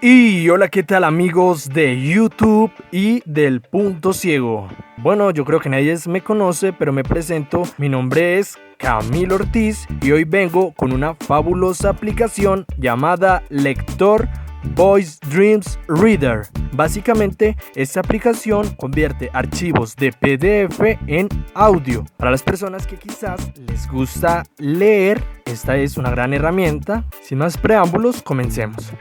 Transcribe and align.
Y 0.00 0.48
hola, 0.48 0.68
¿qué 0.68 0.84
tal 0.84 1.02
amigos 1.02 1.68
de 1.70 2.00
YouTube 2.00 2.70
y 2.92 3.20
del 3.26 3.60
Punto 3.60 4.12
Ciego? 4.12 4.68
Bueno, 4.98 5.32
yo 5.32 5.44
creo 5.44 5.58
que 5.58 5.68
nadie 5.68 5.96
me 6.06 6.22
conoce, 6.22 6.72
pero 6.72 6.92
me 6.92 7.02
presento. 7.02 7.64
Mi 7.78 7.88
nombre 7.88 8.38
es 8.38 8.56
Camilo 8.76 9.34
Ortiz 9.34 9.88
y 10.00 10.12
hoy 10.12 10.22
vengo 10.22 10.72
con 10.72 10.92
una 10.92 11.16
fabulosa 11.16 11.88
aplicación 11.88 12.64
llamada 12.76 13.42
Lector 13.48 14.28
Voice 14.74 15.18
Dreams 15.28 15.78
Reader. 15.88 16.46
Básicamente, 16.72 17.56
esta 17.74 18.00
aplicación 18.00 18.74
convierte 18.76 19.30
archivos 19.32 19.96
de 19.96 20.12
PDF 20.12 20.98
en 21.06 21.28
audio. 21.54 22.04
Para 22.16 22.30
las 22.30 22.42
personas 22.42 22.86
que 22.86 22.96
quizás 22.96 23.52
les 23.68 23.88
gusta 23.88 24.44
leer, 24.58 25.22
esta 25.44 25.76
es 25.76 25.96
una 25.96 26.10
gran 26.10 26.34
herramienta. 26.34 27.04
Sin 27.22 27.38
más 27.38 27.56
preámbulos, 27.56 28.22
comencemos. 28.22 28.92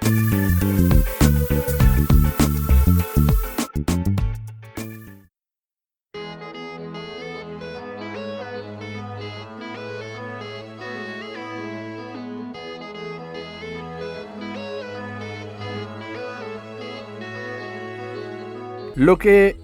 Lo 18.98 19.20
que 19.20 19.56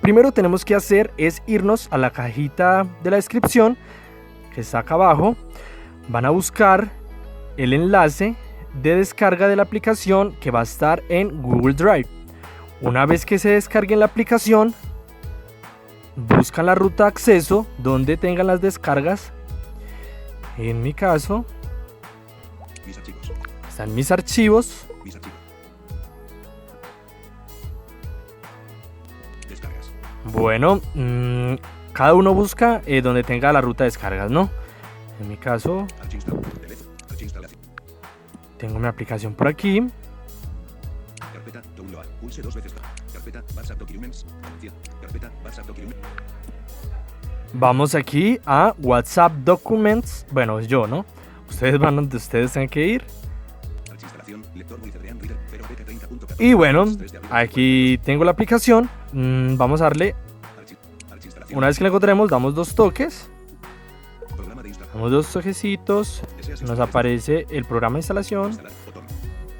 primero 0.00 0.30
tenemos 0.30 0.64
que 0.64 0.76
hacer 0.76 1.12
es 1.16 1.42
irnos 1.48 1.88
a 1.90 1.98
la 1.98 2.12
cajita 2.12 2.86
de 3.02 3.10
la 3.10 3.16
descripción 3.16 3.76
que 4.54 4.60
está 4.60 4.78
acá 4.78 4.94
abajo. 4.94 5.34
Van 6.06 6.24
a 6.24 6.30
buscar 6.30 6.92
el 7.56 7.72
enlace 7.72 8.36
de 8.80 8.94
descarga 8.94 9.48
de 9.48 9.56
la 9.56 9.64
aplicación 9.64 10.36
que 10.36 10.52
va 10.52 10.60
a 10.60 10.62
estar 10.62 11.02
en 11.08 11.42
Google 11.42 11.74
Drive. 11.74 12.06
Una 12.80 13.06
vez 13.06 13.26
que 13.26 13.40
se 13.40 13.48
descarguen 13.48 13.98
la 13.98 14.06
aplicación, 14.06 14.72
buscan 16.14 16.66
la 16.66 16.76
ruta 16.76 17.02
de 17.02 17.08
acceso 17.08 17.66
donde 17.78 18.16
tengan 18.16 18.46
las 18.46 18.60
descargas. 18.60 19.32
En 20.58 20.80
mi 20.80 20.94
caso, 20.94 21.44
están 23.68 23.92
mis 23.96 24.12
archivos. 24.12 24.86
Bueno, 30.32 30.80
mmm, 30.94 31.54
cada 31.92 32.14
uno 32.14 32.34
busca 32.34 32.82
eh, 32.86 33.00
donde 33.00 33.22
tenga 33.22 33.52
la 33.52 33.60
ruta 33.60 33.84
de 33.84 33.88
descargas, 33.88 34.30
¿no? 34.30 34.50
En 35.20 35.28
mi 35.28 35.36
caso, 35.36 35.86
tengo 38.58 38.78
mi 38.78 38.86
aplicación 38.86 39.34
por 39.34 39.48
aquí. 39.48 39.86
Vamos 47.52 47.94
aquí 47.94 48.38
a 48.44 48.74
WhatsApp 48.78 49.32
Documents. 49.44 50.26
Bueno, 50.32 50.58
es 50.58 50.68
yo, 50.68 50.86
¿no? 50.86 51.06
Ustedes 51.48 51.78
van 51.78 51.96
donde 51.96 52.16
ustedes 52.16 52.52
tienen 52.52 52.68
que 52.68 52.86
ir. 52.86 53.04
Y 56.38 56.54
bueno, 56.54 56.84
aquí 57.30 57.98
tengo 58.04 58.24
la 58.24 58.32
aplicación. 58.32 58.88
Mm, 59.12 59.56
vamos 59.56 59.80
a 59.80 59.84
darle. 59.84 60.14
Una 61.52 61.68
vez 61.68 61.78
que 61.78 61.84
la 61.84 61.88
encontremos, 61.88 62.28
damos 62.30 62.54
dos 62.54 62.74
toques. 62.74 63.28
Damos 64.92 65.10
dos 65.10 65.32
toquecitos. 65.32 66.22
Nos 66.62 66.80
aparece 66.80 67.46
el 67.50 67.64
programa 67.64 67.94
de 67.94 67.98
instalación. 68.00 68.58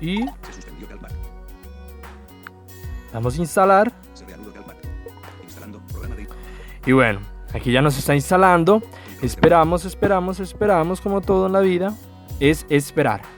Y 0.00 0.24
damos 3.12 3.38
instalar. 3.38 3.92
Y 6.84 6.92
bueno, 6.92 7.20
aquí 7.52 7.72
ya 7.72 7.82
nos 7.82 7.98
está 7.98 8.14
instalando. 8.14 8.82
Esperamos, 9.22 9.84
esperamos, 9.84 10.40
esperamos, 10.40 11.00
como 11.00 11.20
todo 11.20 11.46
en 11.46 11.52
la 11.52 11.60
vida. 11.60 11.94
Es 12.40 12.66
esperar. 12.68 13.35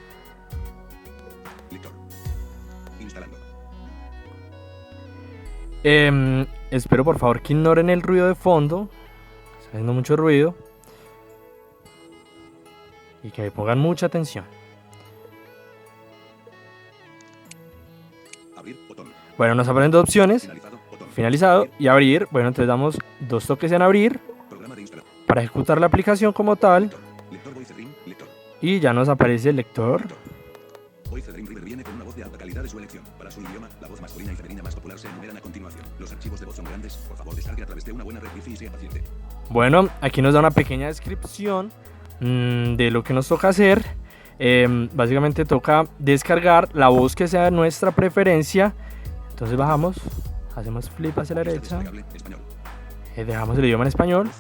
Eh, 5.90 6.46
espero 6.70 7.02
por 7.02 7.18
favor 7.18 7.40
que 7.40 7.54
ignoren 7.54 7.88
el 7.88 8.02
ruido 8.02 8.28
de 8.28 8.34
fondo. 8.34 8.90
Está 9.58 9.70
haciendo 9.70 9.94
mucho 9.94 10.16
ruido. 10.16 10.54
Y 13.22 13.30
que 13.30 13.40
me 13.40 13.50
pongan 13.50 13.78
mucha 13.78 14.04
atención. 14.04 14.44
Bueno, 19.38 19.54
nos 19.54 19.66
aparecen 19.66 19.92
dos 19.92 20.02
opciones. 20.02 20.50
Finalizado 21.14 21.68
y 21.78 21.86
abrir. 21.86 22.28
Bueno, 22.30 22.48
entonces 22.48 22.68
damos 22.68 22.98
dos 23.20 23.46
toques 23.46 23.72
en 23.72 23.80
abrir. 23.80 24.20
Para 25.26 25.40
ejecutar 25.40 25.80
la 25.80 25.86
aplicación 25.86 26.34
como 26.34 26.56
tal. 26.56 26.92
Y 28.60 28.78
ya 28.78 28.92
nos 28.92 29.08
aparece 29.08 29.48
el 29.48 29.56
lector. 29.56 30.02
Con 31.08 31.14
una 31.14 31.24
voz 31.24 31.77
de 32.76 32.82
alta 32.82 32.92
calidad 32.92 32.98
de 32.98 32.98
su 32.98 33.00
elección. 33.00 33.04
Para 33.18 33.30
su 33.30 33.40
idioma, 33.40 33.68
la 33.80 33.88
voz 33.88 34.00
masculina 34.00 34.32
y 34.32 34.36
femenina 34.36 34.62
más 34.62 34.74
popular 34.74 34.98
se 34.98 35.08
enumeran 35.08 35.36
a 35.36 35.40
continuación. 35.40 35.84
Los 35.98 36.12
archivos 36.12 36.40
de 36.40 36.46
voz 36.46 36.56
son 36.56 36.64
grandes, 36.64 36.96
por 36.96 37.16
favor 37.16 37.34
descargue 37.34 37.62
a 37.62 37.66
través 37.66 37.84
de 37.84 37.92
una 37.92 38.04
buena 38.04 38.20
red 38.20 38.28
wifi 38.34 38.52
y 38.52 38.56
sea 38.56 38.70
paciente. 38.70 39.02
Bueno, 39.50 39.88
aquí 40.00 40.22
nos 40.22 40.34
da 40.34 40.40
una 40.40 40.50
pequeña 40.50 40.86
descripción 40.88 41.72
mmm, 42.20 42.76
de 42.76 42.90
lo 42.90 43.02
que 43.02 43.14
nos 43.14 43.28
toca 43.28 43.48
hacer. 43.48 43.84
Eh, 44.40 44.88
básicamente 44.92 45.44
toca 45.44 45.86
descargar 45.98 46.68
la 46.72 46.88
voz 46.88 47.16
que 47.16 47.26
sea 47.26 47.44
de 47.44 47.50
nuestra 47.50 47.90
preferencia. 47.90 48.74
Entonces 49.30 49.56
bajamos, 49.56 49.96
hacemos 50.54 50.90
flip 50.90 51.18
hacia 51.18 51.36
la 51.36 51.44
derecha. 51.44 51.82
Eh, 53.16 53.24
dejamos 53.24 53.58
el 53.58 53.64
idioma 53.64 53.84
en 53.84 53.88
español. 53.88 54.30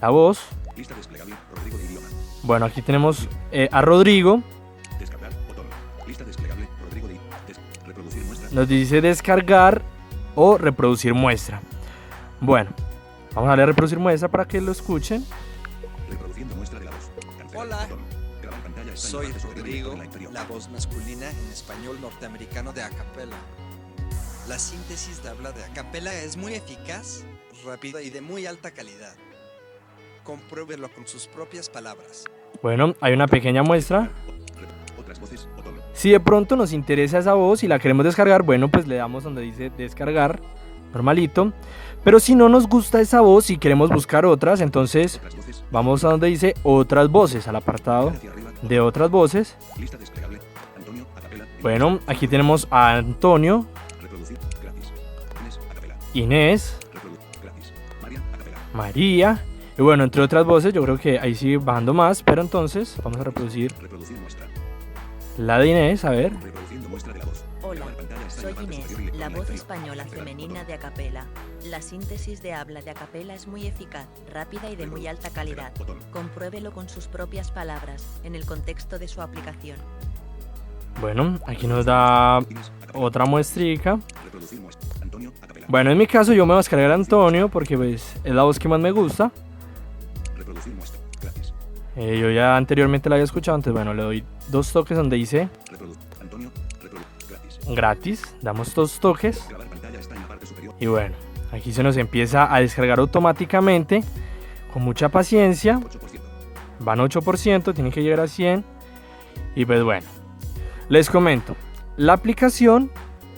La 0.00 0.10
voz. 0.10 0.48
Bueno, 2.42 2.66
aquí 2.66 2.82
tenemos 2.82 3.28
eh, 3.52 3.68
a 3.70 3.80
Rodrigo. 3.80 4.42
Nos 8.54 8.68
dice 8.68 9.00
descargar 9.00 9.82
o 10.36 10.56
reproducir 10.56 11.12
muestra. 11.12 11.60
Bueno, 12.40 12.70
vamos 13.34 13.48
a 13.48 13.50
darle 13.50 13.64
a 13.64 13.66
reproducir 13.66 13.98
muestra 13.98 14.28
para 14.28 14.46
que 14.46 14.60
lo 14.60 14.70
escuchen. 14.70 15.26
Hola, 17.52 17.88
soy 18.94 19.32
Rodrigo, 19.42 19.96
la 20.32 20.44
voz 20.44 20.70
masculina 20.70 21.28
en 21.28 21.52
español 21.52 22.00
norteamericano 22.00 22.72
de 22.72 22.84
Acapella. 22.84 23.36
La 24.48 24.56
síntesis 24.60 25.20
de 25.24 25.30
habla 25.30 25.50
de 25.50 25.64
Acapella 25.64 26.14
es 26.14 26.36
muy 26.36 26.54
eficaz, 26.54 27.24
rápida 27.66 28.02
y 28.02 28.10
de 28.10 28.20
muy 28.20 28.46
alta 28.46 28.70
calidad. 28.70 29.16
Compruébelo 30.22 30.92
con 30.92 31.08
sus 31.08 31.26
propias 31.26 31.68
palabras. 31.68 32.24
Bueno, 32.62 32.94
hay 33.00 33.14
una 33.14 33.26
pequeña 33.26 33.64
muestra. 33.64 34.10
Si 35.92 36.10
de 36.10 36.20
pronto 36.20 36.56
nos 36.56 36.72
interesa 36.72 37.18
esa 37.18 37.34
voz 37.34 37.62
y 37.62 37.68
la 37.68 37.78
queremos 37.78 38.04
descargar, 38.04 38.42
bueno, 38.42 38.68
pues 38.68 38.86
le 38.86 38.96
damos 38.96 39.24
donde 39.24 39.42
dice 39.42 39.70
descargar, 39.76 40.40
normalito. 40.92 41.52
Pero 42.02 42.20
si 42.20 42.34
no 42.34 42.48
nos 42.48 42.66
gusta 42.68 43.00
esa 43.00 43.20
voz 43.20 43.48
y 43.50 43.58
queremos 43.58 43.90
buscar 43.90 44.26
otras, 44.26 44.60
entonces 44.60 45.20
vamos 45.70 46.04
a 46.04 46.10
donde 46.10 46.26
dice 46.28 46.54
otras 46.62 47.08
voces, 47.10 47.48
al 47.48 47.56
apartado 47.56 48.12
de 48.62 48.80
otras 48.80 49.10
voces. 49.10 49.56
Bueno, 51.62 52.00
aquí 52.06 52.28
tenemos 52.28 52.68
a 52.70 52.96
Antonio, 52.96 53.66
Inés, 56.12 56.76
María. 58.74 59.42
Y 59.76 59.82
bueno, 59.82 60.04
entre 60.04 60.22
otras 60.22 60.44
voces, 60.44 60.72
yo 60.72 60.82
creo 60.82 60.98
que 60.98 61.18
ahí 61.18 61.34
sigue 61.34 61.56
bajando 61.56 61.94
más, 61.94 62.22
pero 62.22 62.42
entonces 62.42 62.96
vamos 63.02 63.18
a 63.20 63.24
reproducir 63.24 63.72
la 65.38 65.58
de 65.58 65.68
Inés, 65.68 66.04
a 66.04 66.10
ver. 66.10 66.32
Hola, 67.62 67.86
soy 68.28 68.54
Inés, 68.62 69.14
la 69.14 69.28
voz 69.28 69.50
española 69.50 70.04
femenina 70.04 70.64
de 70.64 70.74
Acapela. 70.74 71.24
La 71.64 71.80
síntesis 71.80 72.42
de 72.42 72.52
habla 72.52 72.82
de 72.82 72.90
Acapela 72.90 73.34
es 73.34 73.46
muy 73.46 73.66
eficaz, 73.66 74.06
rápida 74.32 74.70
y 74.70 74.76
de 74.76 74.86
muy 74.86 75.06
alta 75.06 75.30
calidad. 75.30 75.72
Compruébelo 76.12 76.72
con 76.72 76.88
sus 76.88 77.06
propias 77.06 77.50
palabras, 77.50 78.06
en 78.22 78.34
el 78.34 78.44
contexto 78.44 78.98
de 78.98 79.08
su 79.08 79.22
aplicación. 79.22 79.78
Bueno, 81.00 81.38
aquí 81.46 81.66
nos 81.66 81.84
da 81.84 82.40
otra 82.92 83.24
muestrica. 83.24 83.98
Bueno, 85.68 85.90
en 85.90 85.98
mi 85.98 86.06
caso 86.06 86.32
yo 86.32 86.44
me 86.44 86.52
voy 86.52 86.56
a 86.56 86.58
descargar 86.58 86.90
a 86.90 86.94
Antonio 86.94 87.48
porque 87.48 87.76
pues, 87.76 88.14
es 88.22 88.34
la 88.34 88.42
voz 88.42 88.58
que 88.58 88.68
más 88.68 88.80
me 88.80 88.90
gusta. 88.90 89.32
Eh, 91.96 92.18
yo 92.20 92.30
ya 92.30 92.56
anteriormente 92.56 93.08
la 93.08 93.16
había 93.16 93.24
escuchado, 93.24 93.56
entonces 93.56 93.72
bueno, 93.72 93.94
le 93.94 94.02
doy 94.02 94.24
dos 94.48 94.72
toques 94.72 94.96
donde 94.96 95.16
dice 95.16 95.48
gratis. 97.68 98.22
Damos 98.42 98.74
dos 98.74 98.98
toques. 99.00 99.48
Y 100.80 100.86
bueno, 100.86 101.14
aquí 101.52 101.72
se 101.72 101.82
nos 101.82 101.96
empieza 101.96 102.52
a 102.54 102.60
descargar 102.60 102.98
automáticamente. 102.98 104.02
Con 104.72 104.82
mucha 104.82 105.08
paciencia. 105.08 105.80
Van 106.80 106.98
8%, 106.98 107.74
tienen 107.74 107.92
que 107.92 108.02
llegar 108.02 108.20
a 108.20 108.26
100. 108.28 108.64
Y 109.54 109.64
pues 109.64 109.82
bueno, 109.82 110.06
les 110.88 111.08
comento. 111.08 111.54
la 111.96 112.12
aplicación 112.12 112.90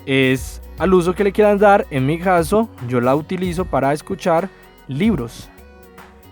es 0.06 0.62
al 0.78 0.94
uso 0.94 1.14
que 1.14 1.24
le 1.24 1.32
quieran 1.32 1.58
dar. 1.58 1.86
En 1.90 2.06
mi 2.06 2.18
caso, 2.18 2.70
yo 2.88 3.00
la 3.00 3.14
utilizo 3.14 3.66
para 3.66 3.92
escuchar 3.92 4.48
libros, 4.88 5.50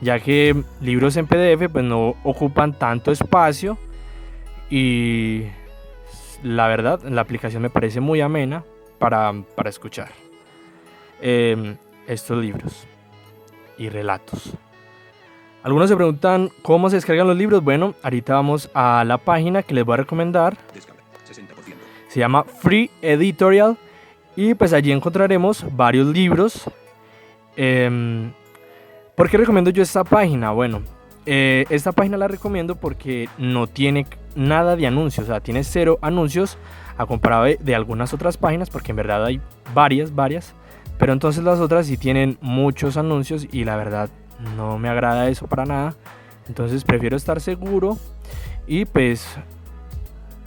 ya 0.04 0.20
que 0.20 0.54
libros 0.82 1.16
en 1.16 1.26
PDF 1.26 1.72
pues 1.72 1.82
no 1.82 2.14
ocupan 2.24 2.78
tanto 2.78 3.10
espacio 3.10 3.78
y 4.68 5.44
la 6.42 6.68
verdad 6.68 7.00
la 7.04 7.22
aplicación 7.22 7.62
me 7.62 7.70
parece 7.70 8.00
muy 8.00 8.20
amena 8.20 8.64
para, 8.98 9.32
para 9.56 9.70
escuchar 9.70 10.10
em, 11.22 11.76
estos 12.06 12.36
libros 12.36 12.86
y 13.78 13.88
relatos. 13.88 14.52
Algunos 15.62 15.88
se 15.88 15.96
preguntan 15.96 16.50
cómo 16.60 16.90
se 16.90 16.96
descargan 16.96 17.26
los 17.26 17.38
libros. 17.38 17.64
Bueno, 17.64 17.94
ahorita 18.02 18.34
vamos 18.34 18.70
a 18.74 19.04
la 19.04 19.16
página 19.16 19.62
que 19.62 19.72
les 19.72 19.86
voy 19.86 19.94
a 19.94 19.96
recomendar. 19.96 20.58
Se 22.08 22.20
llama 22.20 22.44
Free 22.44 22.90
Editorial 23.00 23.78
y 24.36 24.52
pues 24.52 24.74
allí 24.74 24.92
encontraremos 24.92 25.64
varios 25.74 26.08
libros. 26.08 26.64
Eh, 27.56 28.30
¿Por 29.16 29.30
qué 29.30 29.36
recomiendo 29.36 29.70
yo 29.70 29.82
esta 29.82 30.02
página? 30.02 30.50
Bueno, 30.50 30.82
eh, 31.24 31.66
esta 31.70 31.92
página 31.92 32.16
la 32.16 32.26
recomiendo 32.26 32.74
porque 32.74 33.28
no 33.38 33.68
tiene 33.68 34.06
nada 34.34 34.74
de 34.74 34.88
anuncios, 34.88 35.28
o 35.28 35.30
sea, 35.30 35.40
tiene 35.40 35.62
cero 35.62 35.98
anuncios 36.02 36.58
a 36.98 37.06
comparado 37.06 37.44
de, 37.44 37.74
algunas 37.76 38.12
otras 38.12 38.36
páginas, 38.36 38.70
porque 38.70 38.90
en 38.90 38.96
verdad 38.96 39.24
hay 39.24 39.40
varias, 39.72 40.14
varias, 40.14 40.54
pero 40.98 41.12
entonces 41.12 41.44
las 41.44 41.60
otras 41.60 41.86
sí 41.86 41.96
tienen 41.96 42.38
muchos 42.40 42.96
anuncios 42.96 43.46
y 43.52 43.64
la 43.64 43.76
verdad 43.76 44.10
no 44.56 44.78
me 44.78 44.88
agrada 44.88 45.28
eso 45.28 45.46
para 45.46 45.64
nada. 45.64 45.94
Entonces 46.48 46.82
prefiero 46.82 47.16
estar 47.16 47.40
seguro 47.40 47.96
y 48.66 48.84
pues 48.84 49.26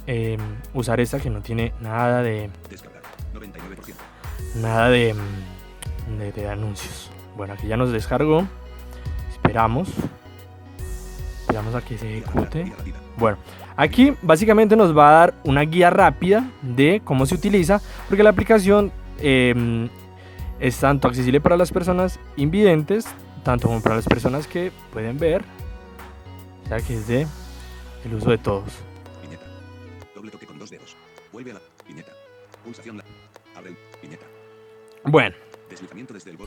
em, 0.07 0.39
usar 0.73 0.99
esta 0.99 1.19
que 1.19 1.29
no 1.29 1.41
tiene 1.41 1.73
nada 1.79 2.21
de 2.21 2.49
nada 4.61 4.89
de, 4.89 5.15
de 6.35 6.49
anuncios. 6.49 7.11
Bueno, 7.37 7.53
aquí 7.53 7.67
ya 7.67 7.77
nos 7.77 7.91
descargó. 7.91 8.47
Esperamos. 9.29 9.89
Esperamos 11.41 11.75
a 11.75 11.81
que 11.81 11.97
se 11.97 12.17
ejecute. 12.17 12.73
Bueno, 13.15 13.37
aquí 13.75 14.13
básicamente 14.23 14.75
nos 14.75 14.97
va 14.97 15.09
a 15.09 15.19
dar 15.19 15.33
una 15.43 15.61
guía 15.61 15.91
rápida 15.91 16.49
de 16.63 16.99
cómo 17.05 17.27
se 17.27 17.35
utiliza, 17.35 17.79
porque 18.09 18.23
la 18.23 18.31
aplicación 18.31 18.91
em, 19.19 19.87
es 20.59 20.77
tanto 20.79 21.07
accesible 21.07 21.39
para 21.39 21.57
las 21.57 21.71
personas 21.71 22.19
invidentes, 22.37 23.07
tanto 23.43 23.67
como 23.67 23.81
para 23.81 23.95
las 23.95 24.05
personas 24.05 24.47
que 24.47 24.71
pueden 24.91 25.19
ver, 25.19 25.43
o 26.65 26.67
sea 26.67 26.79
que 26.79 26.95
es 26.95 27.07
de 27.07 27.27
el 28.03 28.13
uso 28.15 28.31
de 28.31 28.37
todos. 28.39 28.73
Bueno, 35.03 35.35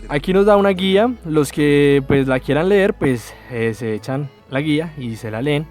Aquí 0.08 0.32
nos 0.32 0.46
da 0.46 0.56
una 0.56 0.70
guía. 0.70 1.12
Los 1.24 1.52
que 1.52 2.02
pues 2.06 2.26
la 2.26 2.40
quieran 2.40 2.68
leer, 2.68 2.94
pues 2.94 3.34
eh, 3.50 3.74
se 3.74 3.94
echan 3.94 4.30
la 4.50 4.60
guía 4.60 4.92
y 4.98 5.16
se 5.16 5.30
la 5.30 5.42
leen. 5.42 5.66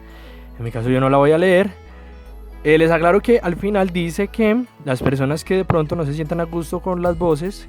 En 0.58 0.64
mi 0.64 0.72
caso 0.72 0.90
yo 0.90 1.00
no 1.00 1.10
la 1.10 1.18
voy 1.18 1.32
a 1.32 1.38
leer. 1.38 1.72
Eh, 2.64 2.78
les 2.78 2.92
aclaro 2.92 3.22
que 3.22 3.40
al 3.40 3.56
final 3.56 3.90
dice 3.92 4.28
que 4.28 4.66
las 4.84 5.02
personas 5.02 5.46
que 5.46 5.56
de 5.56 5.66
pronto 5.66 5.96
no 5.96 6.06
se 6.06 6.14
sientan 6.14 6.42
a 6.42 6.44
gusto 6.44 6.82
con 6.82 7.02
las 7.02 7.18
voces 7.18 7.68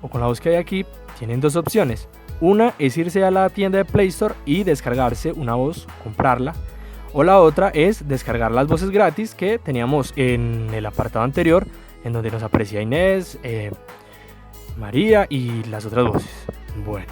o 0.00 0.08
con 0.08 0.20
la 0.20 0.28
voz 0.28 0.40
que 0.40 0.50
hay 0.50 0.56
aquí, 0.56 0.86
tienen 1.18 1.40
dos 1.40 1.56
opciones. 1.56 2.08
Una 2.40 2.74
es 2.78 2.96
irse 2.96 3.24
a 3.24 3.30
la 3.30 3.50
tienda 3.50 3.78
de 3.78 3.84
Play 3.84 4.08
Store 4.08 4.34
y 4.44 4.64
descargarse 4.64 5.32
una 5.32 5.54
voz, 5.54 5.86
comprarla. 6.02 6.54
O 7.12 7.24
la 7.24 7.40
otra 7.40 7.68
es 7.68 8.08
descargar 8.08 8.52
las 8.52 8.66
voces 8.66 8.90
gratis 8.90 9.34
que 9.34 9.58
teníamos 9.58 10.12
en 10.16 10.70
el 10.72 10.86
apartado 10.86 11.24
anterior, 11.24 11.66
en 12.04 12.12
donde 12.12 12.30
nos 12.30 12.42
aparecía 12.42 12.80
Inés, 12.80 13.38
eh, 13.42 13.70
María 14.76 15.26
y 15.28 15.62
las 15.64 15.84
otras 15.84 16.06
voces. 16.06 16.46
Bueno. 16.84 17.06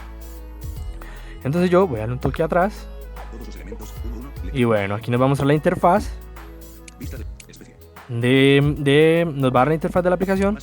Entonces 1.45 1.71
yo 1.71 1.87
voy 1.87 1.99
a 1.99 2.01
darle 2.01 2.15
un 2.15 2.21
toque 2.21 2.43
atrás. 2.43 2.87
Y 4.53 4.65
bueno, 4.65 4.97
aquí 4.97 5.11
nos 5.11 5.21
vamos 5.21 5.41
a 5.41 5.45
la 5.45 5.55
interfaz. 5.55 6.11
De, 8.09 8.75
de, 8.79 9.25
nos 9.33 9.55
va 9.55 9.61
a 9.61 9.63
dar 9.63 9.69
la 9.69 9.75
interfaz 9.75 10.03
de 10.03 10.11
la 10.11 10.15
aplicación. 10.15 10.59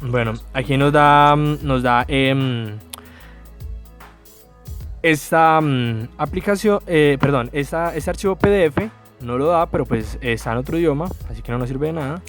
Bueno, 0.00 0.34
aquí 0.52 0.76
nos 0.76 0.92
da, 0.92 1.34
nos 1.36 1.82
da 1.82 2.04
eh, 2.08 2.76
esta 5.02 5.58
um, 5.58 6.06
aplicación, 6.16 6.80
eh, 6.86 7.18
perdón, 7.20 7.50
esta, 7.52 7.94
este 7.94 8.10
archivo 8.10 8.36
PDF 8.36 8.78
no 9.20 9.38
lo 9.38 9.46
da, 9.46 9.66
pero 9.66 9.84
pues 9.84 10.18
está 10.20 10.52
en 10.52 10.58
otro 10.58 10.78
idioma, 10.78 11.08
así 11.30 11.42
que 11.42 11.52
no 11.52 11.58
nos 11.58 11.68
sirve 11.68 11.88
de 11.88 11.92
nada. 11.94 12.22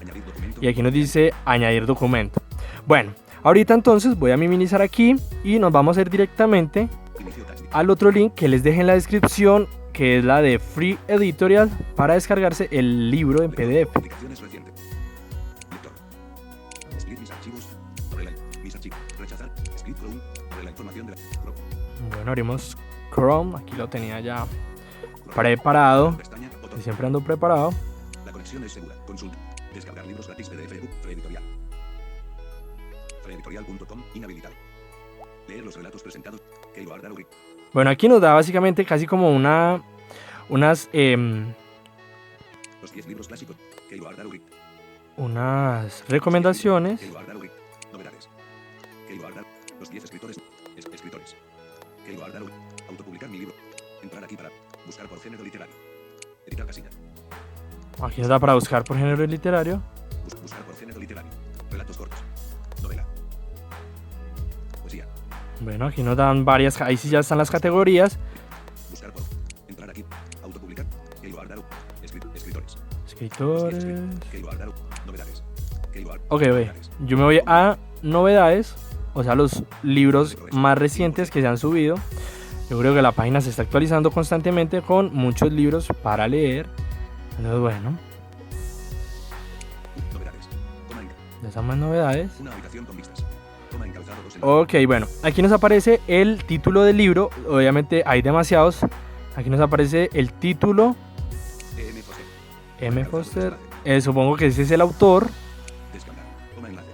Y 0.61 0.67
aquí 0.67 0.81
nos 0.81 0.93
dice 0.93 1.33
añadir 1.45 1.85
documento. 1.85 2.41
Bueno, 2.85 3.11
ahorita 3.43 3.73
entonces 3.73 4.17
voy 4.17 4.31
a 4.31 4.37
minimizar 4.37 4.81
aquí 4.81 5.15
y 5.43 5.59
nos 5.59 5.71
vamos 5.71 5.97
a 5.97 6.01
ir 6.01 6.09
directamente 6.09 6.89
al 7.71 7.89
otro 7.89 8.11
link 8.11 8.33
que 8.33 8.47
les 8.47 8.63
deje 8.63 8.81
en 8.81 8.87
la 8.87 8.93
descripción, 8.93 9.67
que 9.91 10.19
es 10.19 10.25
la 10.25 10.41
de 10.41 10.59
Free 10.59 10.97
Editorial, 11.07 11.69
para 11.95 12.13
descargarse 12.13 12.69
el 12.71 13.11
libro 13.11 13.43
en 13.43 13.51
PDF. 13.51 13.89
Bueno, 22.09 22.31
abrimos 22.31 22.77
Chrome, 23.13 23.57
aquí 23.57 23.75
lo 23.75 23.87
tenía 23.87 24.19
ya 24.19 24.45
preparado 25.35 26.17
siempre 26.81 27.07
ando 27.07 27.21
preparado. 27.21 27.71
La 28.25 28.31
conexión 28.31 28.63
es 28.63 28.73
segura. 28.73 28.95
Consulta. 29.05 29.37
Descargar 29.73 30.05
libros 30.05 30.27
gratis 30.27 30.49
PDF 30.49 30.71
Editorial. 31.05 31.43
Editorial.com 33.27 34.03
inhabilitado. 34.13 34.55
Leer 35.47 35.63
los 35.63 35.75
relatos 35.75 36.01
presentados. 36.01 36.41
Bueno, 37.73 37.89
aquí 37.89 38.07
nos 38.07 38.21
da 38.21 38.33
básicamente 38.33 38.85
casi 38.85 39.05
como 39.05 39.35
una 39.35 39.81
unas 40.49 40.89
eh, 40.93 41.45
los 42.81 42.93
10 42.93 43.07
libros 43.07 43.27
clásicos. 43.27 43.55
Unas 45.17 46.07
recomendaciones. 46.07 47.01
Novedades. 47.91 48.29
Los 49.79 49.89
10 49.89 50.03
escritores. 50.03 50.39
Escritores. 50.77 51.35
Autopublicar 52.87 53.27
mi 53.27 53.39
libro. 53.39 53.55
Entrar 54.03 54.23
aquí 54.23 54.35
para 54.35 54.51
buscar 54.85 55.07
por 55.07 55.19
género 55.19 55.43
literario. 55.43 55.94
Aquí 58.01 58.21
nos 58.21 58.29
da 58.29 58.39
para 58.39 58.53
buscar 58.53 58.83
por 58.83 58.97
género 58.97 59.25
literario. 59.25 59.81
Buscar 60.41 60.61
por 60.63 60.75
género 60.75 60.99
literario. 60.99 61.31
Relatos 61.71 61.97
cortos. 61.97 62.19
Novela. 62.81 63.05
Poesía. 64.81 65.07
Bueno, 65.61 65.87
aquí 65.87 66.03
nos 66.03 66.15
dan 66.17 66.45
varias. 66.45 66.79
Ahí 66.81 66.97
sí 66.97 67.09
ya 67.09 67.19
están 67.19 67.37
las 67.37 67.49
categorías. 67.49 68.19
Buscar 68.91 69.11
por. 69.11 69.23
Entrar 69.67 69.89
aquí. 69.89 70.03
Autopublicar. 70.43 70.85
Escritores. 72.03 72.77
Escritores. 73.07 73.85
Novedades. 75.05 75.43
Ok, 76.27 76.43
ok. 76.43 76.75
Yo 77.05 77.17
me 77.17 77.23
voy 77.23 77.41
a 77.45 77.77
novedades. 78.01 78.75
O 79.13 79.23
sea, 79.23 79.33
los 79.33 79.63
libros 79.81 80.37
más 80.51 80.77
recientes 80.77 81.31
que 81.31 81.41
se 81.41 81.47
han 81.47 81.57
subido. 81.57 81.95
Yo 82.69 82.79
creo 82.79 82.95
que 82.95 83.01
la 83.01 83.11
página 83.11 83.41
se 83.41 83.51
está 83.51 83.61
actualizando 83.61 84.09
constantemente 84.09 84.81
con 84.81 85.13
muchos 85.13 85.51
libros 85.51 85.87
para 86.01 86.27
leer. 86.27 86.67
Entonces, 87.37 87.59
bueno. 87.59 87.97
Novedades. 91.39 91.63
más 91.63 91.77
novedades. 91.77 92.31
Ok, 94.41 94.73
bueno. 94.87 95.05
Aquí 95.21 95.43
nos 95.43 95.51
aparece 95.51 96.01
el 96.07 96.43
título 96.43 96.83
del 96.83 96.97
libro. 96.97 97.29
Obviamente 97.47 98.01
hay 98.05 98.23
demasiados. 98.23 98.79
Aquí 99.35 99.49
nos 99.49 99.59
aparece 99.59 100.09
el 100.13 100.33
título. 100.33 100.95
M. 102.79 103.05
Foster. 103.05 103.53
Eh, 103.83 104.01
supongo 104.01 104.35
que 104.37 104.47
ese 104.47 104.63
es 104.63 104.71
el 104.71 104.81
autor. 104.81 105.27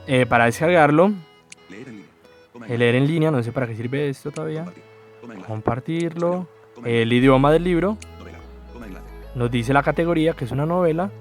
Eh, 0.05 0.25
para 0.25 0.45
descargarlo. 0.45 1.13
Leer 2.67 2.95
en 2.95 3.07
línea. 3.07 3.31
No 3.31 3.41
sé 3.41 3.53
para 3.53 3.67
qué 3.67 3.75
sirve 3.75 4.09
esto 4.09 4.31
todavía 4.31 4.65
compartirlo, 5.45 6.47
el 6.83 7.11
idioma 7.13 7.51
del 7.51 7.63
libro, 7.63 7.97
nos 9.35 9.51
dice 9.51 9.73
la 9.73 9.83
categoría 9.83 10.33
que 10.33 10.45
es 10.45 10.51
una 10.51 10.65
novela, 10.65 11.11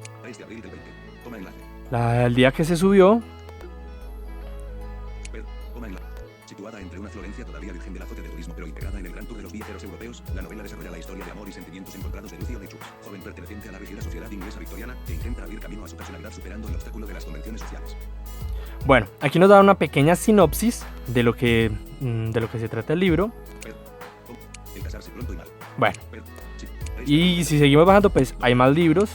la, 1.91 2.27
el 2.27 2.35
día 2.35 2.53
que 2.53 2.65
se 2.65 2.77
subió, 2.77 3.23
situada 6.47 6.81
entre 6.81 6.99
una 6.99 7.09
Florencia 7.09 7.45
todavía 7.45 7.73
virgen 7.73 7.93
del 7.95 8.03
azote 8.03 8.23
de 8.23 8.29
turismo 8.29 8.55
pero 8.57 8.67
integrada 8.67 8.99
en 8.99 9.07
el 9.07 9.13
gran 9.13 9.25
tour 9.25 9.37
de 9.37 9.45
los 9.45 9.53
viajeros 9.53 9.85
europeos, 9.85 10.23
la 10.35 10.43
novela 10.43 10.63
desarrolla 10.65 10.91
la 10.91 10.99
historia 10.99 11.25
de 11.25 11.31
amor 11.31 11.49
y 11.49 11.53
sentimientos 11.53 11.95
encontrados 11.95 12.31
de 12.33 12.39
Lucio 12.39 12.59
de 12.59 12.69
Chus, 12.69 12.81
joven 13.05 13.21
perteneciente 13.23 13.69
a 13.69 13.73
la 13.73 13.79
rígida 13.79 14.03
sociedad 14.03 14.31
inglesa 14.31 14.59
victoriana 14.59 14.97
que 15.07 15.15
intenta 15.15 15.45
abrir 15.45 15.61
camino 15.61 15.85
a 15.85 15.89
su 15.89 15.97
personalidad 15.97 16.33
superando 16.33 16.69
el 16.69 16.75
obstáculo 16.75 17.07
de 17.07 17.15
las 17.15 17.25
convenciones 17.25 17.61
sociales. 17.61 17.97
Bueno, 18.87 19.07
aquí 19.21 19.39
nos 19.39 19.49
da 19.49 19.61
una 19.61 19.75
pequeña 19.77 20.17
sinopsis 20.17 20.85
de 21.07 21.23
lo 21.23 21.35
que, 21.35 21.71
mm, 22.01 22.31
de 22.31 22.41
lo 22.41 22.51
que 22.51 22.59
se 22.59 22.69
trata 22.69 22.95
el 22.95 23.01
libro. 23.01 23.33
Bueno. 25.77 25.97
Y 27.07 27.45
si 27.45 27.59
seguimos 27.59 27.87
bajando, 27.87 28.11
pues 28.11 28.35
hay 28.41 28.55
más 28.55 28.73
libros. 28.75 29.11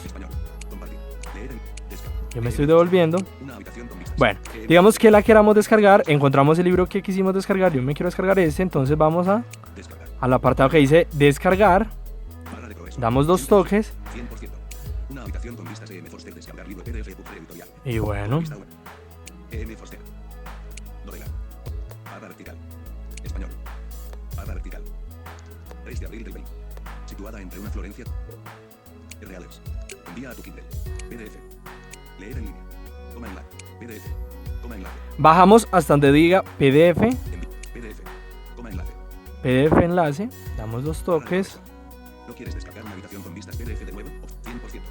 Yo 2.34 2.42
me 2.42 2.50
estoy 2.50 2.66
devolviendo. 2.66 3.18
Bueno, 4.18 4.40
Eh, 4.54 4.66
digamos 4.68 4.98
que 5.00 5.10
la 5.12 5.22
queramos 5.22 5.56
descargar. 5.56 6.04
Encontramos 6.08 6.60
el 6.60 6.66
libro 6.66 6.86
que 6.88 7.02
quisimos 7.02 7.34
descargar. 7.34 7.72
Yo 7.74 7.82
me 7.82 7.94
quiero 7.94 8.08
descargar 8.08 8.38
este. 8.40 8.62
Entonces 8.64 8.98
vamos 8.98 9.28
a, 9.28 9.44
al 10.20 10.34
apartado 10.34 10.70
que 10.70 10.78
dice 10.80 11.08
descargar. 11.14 11.88
Damos 12.98 13.28
dos 13.28 13.48
toques. 13.48 13.94
100%. 14.16 14.50
Una 15.10 15.24
3 25.86 26.00
de 26.00 26.06
abril 26.06 26.24
del 26.24 26.34
20. 26.34 26.52
Situada 27.06 27.42
entre 27.42 27.60
una 27.60 27.70
Florencia. 27.70 28.06
Reales. 29.22 29.62
Envía 30.10 30.32
a 30.32 30.34
tu 30.36 30.42
Kindle. 30.42 30.64
PDF. 31.10 31.36
Leer 32.20 32.38
en 32.38 32.46
línea. 32.46 32.62
Toma 33.14 33.28
enlace. 33.28 33.48
PDF. 33.80 34.06
Toma 34.62 34.76
enlace. 34.76 34.96
bajamos 35.18 35.68
hasta 35.72 35.94
donde 35.94 36.12
diga 36.12 36.44
PDF. 36.58 37.00
PDF. 37.74 38.02
Toma 38.56 38.70
enlace. 38.72 38.92
PDF 39.42 39.78
enlace. 39.84 40.30
Damos 40.58 40.84
dos 40.84 41.04
toques. 41.04 41.60
¿No 42.28 42.34
quieres 42.34 42.56
descargar 42.56 42.84
una 42.84 42.94
habitación 42.94 43.22
con 43.22 43.34
vistas 43.34 43.56
PDF 43.56 43.86
de 43.86 43.92
nuevo? 43.92 44.10
Op- 44.10 44.48
100%. 44.74 44.82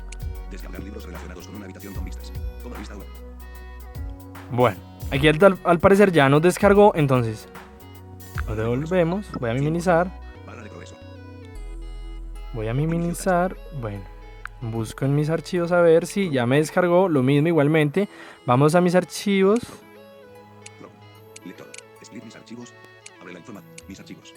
Descargar 0.50 0.82
libros 0.82 1.04
relacionados 1.04 1.46
con 1.46 1.56
una 1.56 1.64
habitación 1.64 1.94
con 1.94 2.04
vistas. 2.04 2.32
Toma 2.62 2.78
vista 2.78 2.94
web. 2.96 3.06
Bueno, 4.52 4.76
aquí 5.10 5.26
al, 5.28 5.58
al 5.64 5.78
parecer 5.80 6.12
ya 6.12 6.28
nos 6.28 6.42
descargó. 6.42 6.92
Entonces, 6.94 7.48
lo 8.46 8.54
devolvemos. 8.56 9.30
Voy 9.40 9.50
a 9.50 9.54
minimizar. 9.54 10.23
Voy 12.54 12.68
a 12.68 12.74
minimizar. 12.74 13.56
Bueno, 13.80 14.04
busco 14.60 15.04
en 15.04 15.14
mis 15.14 15.28
archivos 15.28 15.72
a 15.72 15.80
ver 15.80 16.06
si 16.06 16.30
ya 16.30 16.46
me 16.46 16.56
descargó. 16.56 17.08
Lo 17.08 17.22
mismo 17.22 17.48
igualmente. 17.48 18.08
Vamos 18.46 18.76
a 18.76 18.80
mis 18.80 18.94
archivos. 18.94 19.58
Lector. 21.44 21.66
Mis 22.24 22.36
archivos. 22.36 22.72
Abre 23.20 23.34
la. 23.34 23.40
Mis 23.88 23.98
archivos. 23.98 24.32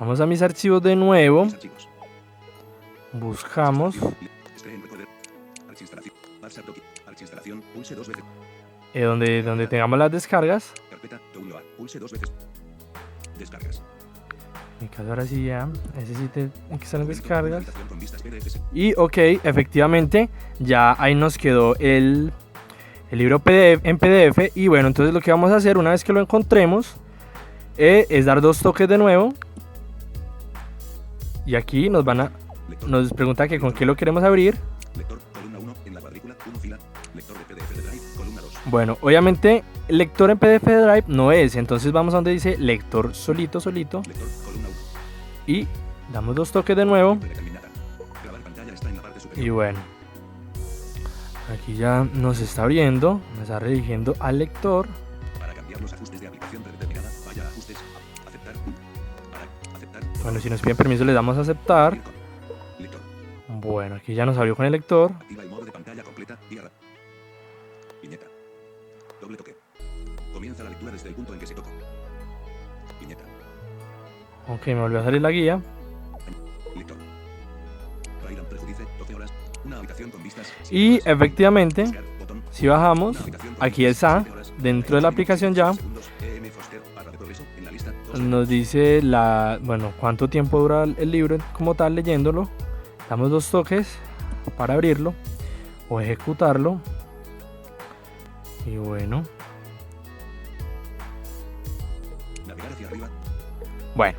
Vamos 0.00 0.20
a 0.20 0.26
mis 0.26 0.42
archivos 0.42 0.82
de 0.82 0.96
nuevo. 0.96 1.46
Buscamos. 3.12 3.94
Veces. 3.94 4.18
eh, 8.94 9.02
donde, 9.02 9.42
donde 9.42 9.68
tengamos 9.68 9.98
las 9.98 10.10
descargas. 10.10 10.72
Carpeta. 10.90 11.20
Pulse 11.76 12.00
dos 12.00 12.12
veces. 12.12 12.32
Descargas. 13.38 13.82
Ahora 14.98 15.26
sí 15.26 15.44
ya. 15.44 15.68
Ese 16.00 16.14
sí 16.14 16.28
te, 16.32 16.50
aquí 16.72 16.84
están 16.84 17.00
las 17.00 17.08
descargas. 17.08 17.64
Y 18.72 18.94
ok, 18.94 19.16
efectivamente, 19.42 20.28
ya 20.58 20.94
ahí 20.98 21.14
nos 21.14 21.38
quedó 21.38 21.76
el, 21.76 22.32
el 23.10 23.18
libro 23.18 23.38
PDF, 23.38 23.84
en 23.84 23.98
PDF. 23.98 24.56
Y 24.56 24.68
bueno, 24.68 24.88
entonces 24.88 25.14
lo 25.14 25.20
que 25.20 25.30
vamos 25.30 25.50
a 25.52 25.56
hacer 25.56 25.78
una 25.78 25.90
vez 25.90 26.04
que 26.04 26.12
lo 26.12 26.20
encontremos 26.20 26.96
eh, 27.76 28.06
es 28.08 28.24
dar 28.24 28.40
dos 28.40 28.60
toques 28.60 28.88
de 28.88 28.98
nuevo. 28.98 29.34
Y 31.46 31.56
aquí 31.56 31.90
nos 31.90 32.04
van 32.04 32.20
a 32.20 32.32
nos 32.86 33.12
pregunta 33.12 33.48
que 33.48 33.58
con 33.60 33.72
qué 33.72 33.84
lo 33.84 33.96
queremos 33.96 34.22
abrir. 34.22 34.58
Lector. 34.96 35.18
Columna 35.32 35.58
1. 35.58 35.74
En 35.86 35.94
la 35.94 36.00
cuadrícula. 36.00 36.34
1 36.46 36.58
fila. 36.58 36.78
Lector 37.14 37.36
de 37.38 37.54
PDF 37.54 37.76
de 37.76 37.82
Drive. 37.82 38.02
Columna 38.16 38.40
2. 38.40 38.52
Bueno, 38.66 38.98
obviamente 39.00 39.62
lector 39.88 40.30
en 40.30 40.38
PDF 40.38 40.64
Drive 40.64 41.04
no 41.08 41.32
es, 41.32 41.56
entonces 41.56 41.92
vamos 41.92 42.14
a 42.14 42.18
donde 42.18 42.30
dice 42.30 42.56
lector 42.56 43.14
solito, 43.14 43.60
solito 43.60 44.02
Lector. 44.06 44.26
Columna 45.46 45.46
1. 45.46 45.46
y 45.46 45.68
damos 46.12 46.34
dos 46.34 46.52
toques 46.52 46.76
de 46.76 46.84
nuevo. 46.84 47.18
Y 49.36 49.48
bueno, 49.48 49.78
aquí 51.52 51.76
ya 51.76 52.06
nos 52.14 52.40
está 52.40 52.62
abriendo, 52.62 53.20
nos 53.32 53.42
está 53.42 53.58
redirigiendo 53.58 54.14
al 54.20 54.38
lector. 54.38 54.88
Bueno, 60.22 60.40
si 60.40 60.48
nos 60.48 60.60
piden 60.62 60.76
permiso 60.76 61.04
le 61.04 61.12
damos 61.12 61.36
a 61.36 61.40
aceptar. 61.40 61.98
Bueno, 63.48 63.96
aquí 63.96 64.14
ya 64.14 64.24
nos 64.24 64.38
abrió 64.38 64.56
con 64.56 64.66
el 64.66 64.72
lector. 64.72 65.12
Comienza 70.32 70.64
la 70.64 70.70
lectura 70.70 70.92
desde 70.92 71.08
el 71.08 71.14
punto 71.14 71.32
en 71.32 71.40
Ok, 74.48 74.66
me 74.66 74.80
volvió 74.80 75.00
a 75.00 75.04
salir 75.04 75.22
la 75.22 75.30
guía. 75.30 75.60
Lector. 76.76 76.96
Raidan 78.24 78.44
prejudice. 78.46 78.84
12 78.98 79.14
horas. 79.14 79.32
Una 79.64 79.78
habitación 79.78 80.10
con 80.10 80.22
vistas. 80.22 80.52
Y 80.70 80.96
efectivamente, 81.08 81.86
si 82.50 82.66
bajamos, 82.66 83.16
aquí 83.58 83.86
está, 83.86 84.24
dentro 84.58 84.96
de 84.96 85.02
la 85.02 85.08
aplicación 85.08 85.54
ya, 85.54 85.72
dos. 85.72 85.80
nos 88.20 88.48
dice 88.48 89.00
la, 89.02 89.58
bueno, 89.62 89.92
cuánto 89.98 90.28
tiempo 90.28 90.60
dura 90.60 90.84
el 90.84 91.10
libro 91.10 91.38
como 91.54 91.74
tal 91.74 91.94
leyéndolo. 91.94 92.50
Damos 93.08 93.30
dos 93.30 93.50
toques 93.50 93.98
para 94.56 94.74
abrirlo 94.74 95.14
o 95.88 96.00
ejecutarlo. 96.00 96.80
Y 98.66 98.76
bueno, 98.76 99.22
bueno. 103.94 104.18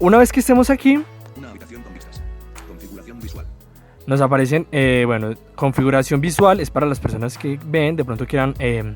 Una 0.00 0.18
vez 0.18 0.32
que 0.32 0.40
estemos 0.40 0.70
aquí, 0.70 1.02
Una 1.36 1.50
habitación 1.50 1.82
con 1.82 1.92
vistas. 1.94 2.22
Configuración 2.66 3.20
visual. 3.20 3.46
nos 4.06 4.20
aparecen, 4.20 4.66
eh, 4.72 5.04
bueno, 5.06 5.34
configuración 5.54 6.20
visual 6.20 6.60
es 6.60 6.70
para 6.70 6.86
las 6.86 6.98
personas 7.00 7.36
que 7.38 7.58
ven, 7.64 7.96
de 7.96 8.04
pronto 8.04 8.26
quieran 8.26 8.54
eh, 8.58 8.94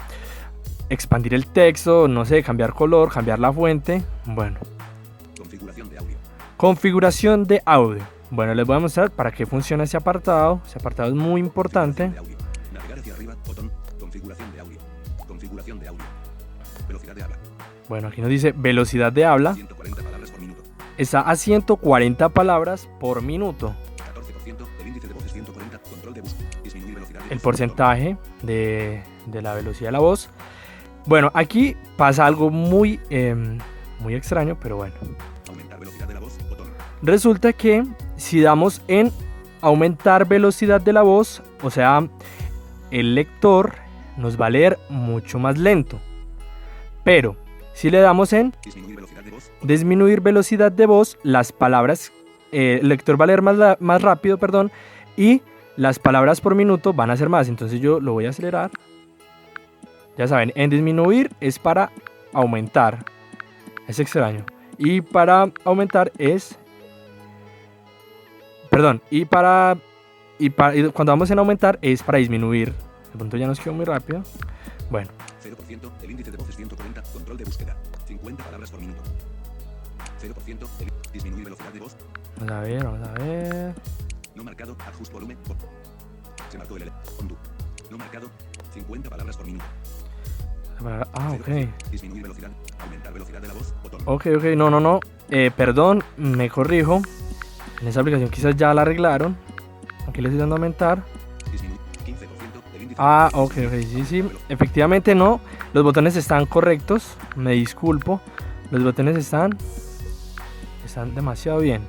expandir 0.89 1.35
el 1.35 1.47
texto, 1.47 2.09
no 2.09 2.25
sé, 2.25 2.43
cambiar 2.43 2.73
color, 2.73 3.13
cambiar 3.13 3.39
la 3.39 3.53
fuente. 3.53 4.03
Bueno, 4.25 4.59
Configuración 5.39 5.89
de 5.91 5.99
audio. 5.99 6.17
configuración 6.57 7.45
de 7.45 7.63
audio. 7.65 8.03
Bueno, 8.31 8.55
les 8.55 8.67
voy 8.67 8.77
a 8.77 8.81
mostrar 8.81 9.11
para 9.11 9.31
qué 9.31 9.47
funciona 9.47 9.85
ese 9.85 9.97
apartado. 9.97 10.61
Ese 10.67 10.79
apartado 10.79 11.11
es 11.11 11.15
muy 11.15 11.41
importante. 11.41 12.11
Configuración 12.17 12.33
de 12.33 12.35
audio. 12.35 12.73
Navegar 12.73 12.99
hacia 12.99 13.15
arriba. 13.15 13.35
Botón. 13.47 13.71
Configuración 14.01 14.53
de 14.53 14.61
audio. 14.61 14.79
Configuración 15.29 15.79
de 15.79 15.89
audio. 15.89 16.05
Velocidad 16.89 17.15
de 17.15 17.23
habla. 17.23 17.37
Bueno, 17.89 18.09
aquí 18.09 18.21
nos 18.23 18.31
dice 18.31 18.53
velocidad 18.57 19.13
de 19.13 19.25
habla. 19.27 19.55
140 19.55 19.77
palabras 19.77 19.79
por 19.79 19.85
minuto. 19.85 20.04
Está 20.97 21.21
a 21.21 21.35
140 21.37 22.29
palabras 22.29 22.89
por 23.01 23.21
minuto. 23.23 23.75
14%. 24.47 24.67
El 24.81 24.87
índice 24.89 25.09
de 25.09 25.15
voz 25.15 25.25
es 25.25 25.33
140. 25.33 25.79
Control 25.79 26.15
de 26.15 26.21
búsqueda. 26.21 26.49
Disminuir 26.63 26.95
velocidad 26.95 27.21
de 27.21 27.29
El 27.29 27.35
voz. 27.35 27.43
porcentaje 27.43 28.17
de, 28.43 29.03
de 29.27 29.43
la 29.43 29.55
velocidad 29.55 29.89
de 29.89 29.93
la 29.93 29.99
voz. 30.01 30.31
Bueno, 31.07 31.31
aquí 31.35 31.77
pasa 31.97 32.25
algo 32.27 32.51
muy, 32.51 33.01
em, 33.11 33.59
muy 34.01 34.15
extraño, 34.15 34.57
pero 34.61 34.77
bueno. 34.77 34.95
Aumentar 35.49 35.79
velocidad 35.81 36.09
de 36.09 36.15
la 36.15 36.21
voz. 36.21 36.39
Botón. 36.49 36.69
Resulta 37.03 37.53
que 37.53 37.85
si 38.17 38.41
damos 38.41 38.81
en 38.89 39.13
aumentar 39.61 40.27
velocidad 40.27 40.81
de 40.81 40.93
la 40.93 41.03
voz, 41.03 41.43
o 41.63 41.71
sea, 41.71 42.09
el 42.91 43.15
lector 43.15 43.75
nos 44.17 44.41
va 44.41 44.47
a 44.47 44.51
leer 44.51 44.79
mucho 44.89 45.39
más 45.39 45.59
lento. 45.59 46.01
Pero 47.03 47.37
si 47.75 47.91
le 47.91 48.01
damos 48.01 48.33
en 48.33 48.55
Disminuir 48.65 48.97
velocidad 48.97 49.23
de 49.25 49.31
voz. 49.31 49.51
disminuir 49.63 50.21
velocidad 50.23 50.73
de 50.73 50.87
voz, 50.87 51.19
las 51.23 51.53
palabras, 51.53 52.13
eh, 52.53 52.79
el 52.81 52.89
lector 52.89 53.21
va 53.21 53.25
a 53.25 53.27
leer 53.27 53.43
más, 53.43 53.57
la- 53.57 53.77
más 53.81 54.01
rápido, 54.01 54.39
perdón, 54.39 54.71
y 55.17 55.43
las 55.77 55.99
palabras 55.99 56.41
por 56.41 56.55
minuto 56.55 56.93
van 56.93 57.11
a 57.11 57.17
ser 57.17 57.29
más. 57.29 57.49
Entonces 57.49 57.81
yo 57.81 58.01
lo 58.01 58.13
voy 58.13 58.27
a 58.27 58.31
acelerar. 58.31 58.71
Ya 60.17 60.29
saben, 60.29 60.53
en 60.55 60.71
disminuir 60.71 61.31
es 61.41 61.59
para 61.59 61.91
aumentar. 62.33 63.05
Es 63.89 63.99
extraño. 63.99 64.45
Y 64.79 65.01
para 65.01 65.51
aumentar 65.65 66.13
es... 66.19 66.57
Perdón, 68.71 69.03
y 69.11 69.25
para... 69.25 69.77
Y, 70.39 70.51
para, 70.51 70.75
y 70.77 70.89
cuando 70.91 71.13
vamos 71.13 71.31
en 71.31 71.39
aumentar 71.39 71.79
es 71.83 72.03
para 72.03 72.19
disminuir. 72.19 72.69
De 73.13 73.19
pronto 73.19 73.37
ya 73.37 73.47
nos 73.47 73.61
quedó 73.61 73.73
muy 73.73 73.85
rápido. 73.85 74.23
Bueno, 74.91 75.09
0%. 75.43 75.91
El 76.03 76.11
índice 76.11 76.31
de 76.33 76.37
voz 76.37 76.49
es 76.49 76.57
140. 76.57 76.64
Control 76.64 76.64
de 77.45 77.51
búsqueda. 77.51 77.77
50 78.07 78.45
palabras 78.45 78.71
por 78.71 78.81
minuto. 78.81 79.03
0%. 80.21 80.69
El... 80.81 80.93
Disminuir 81.13 81.45
velocidad 81.45 81.73
de 81.73 81.81
voz. 81.81 81.97
vamos 82.39 82.53
a 82.53 82.61
ver, 82.61 82.85
vamos 82.85 83.09
a 83.09 83.13
ver. 83.13 83.75
No 84.35 84.45
marcado. 84.45 84.77
Adjust 84.87 85.13
volumen. 85.13 85.37
Se 86.51 86.59
marcó 86.59 86.77
el 86.77 86.83
L. 86.83 86.93
Undo. 87.21 87.37
No 87.91 87.99
marcado. 87.99 88.29
50 88.73 89.11
palabras 89.11 89.37
por 89.37 89.47
minuto. 89.47 89.65
Ah, 90.85 91.33
ok. 91.39 91.47
0%. 91.47 91.69
Disminuir 91.91 92.23
velocidad. 92.23 92.51
Aumentar 92.81 93.13
velocidad 93.13 93.41
de 93.41 93.49
la 93.49 93.55
voz. 93.55 93.75
Botón. 93.83 94.01
Ok, 94.07 94.27
ok, 94.37 94.45
no, 94.57 94.71
no, 94.71 94.81
no. 94.81 95.01
Eh, 95.29 95.51
perdón, 95.57 96.03
me 96.17 96.51
corrijo. 96.51 97.01
En 97.81 97.89
esa 97.89 98.01
aplicación 98.01 98.31
quizás 98.31 98.57
ya 98.57 98.75
la 98.75 98.83
arreglaron. 98.83 99.37
Aquí 100.09 100.21
le 100.21 100.29
estoy 100.29 100.41
dando 100.41 100.57
a 100.57 100.59
aumentar. 100.59 101.05
Disminuir 101.53 101.79
15%. 102.05 102.17
El 102.75 102.83
índice 102.83 103.01
Ah, 103.01 103.31
ok, 103.33 103.43
ok, 103.45 103.53
140. 103.55 103.87
sí, 103.89 104.05
sí. 104.05 104.29
Efectivamente 104.49 105.15
no. 105.15 105.41
Los 105.75 105.83
botones 105.85 106.17
están 106.17 106.47
correctos. 106.47 107.17
Me 107.37 107.53
disculpo. 107.53 108.21
Los 108.71 108.83
botones 108.83 109.17
están... 109.19 109.57
Están 110.87 111.15
demasiado 111.15 111.59
bien. 111.59 111.83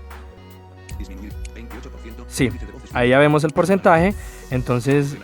Disminuir 1.00 1.32
28%. 1.56 2.25
Sí, 2.27 2.50
ahí 2.94 3.10
ya 3.10 3.20
vemos 3.20 3.44
el 3.44 3.51
porcentaje. 3.51 4.13
Entonces, 4.51 5.15